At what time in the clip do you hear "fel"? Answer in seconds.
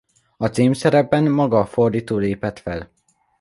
2.59-2.91